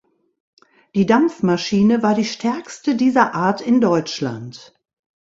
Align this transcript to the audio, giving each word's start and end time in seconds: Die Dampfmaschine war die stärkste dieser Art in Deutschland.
Die 0.95 1.05
Dampfmaschine 1.05 2.01
war 2.01 2.15
die 2.15 2.25
stärkste 2.25 2.95
dieser 2.95 3.35
Art 3.35 3.61
in 3.61 3.81
Deutschland. 3.81 4.73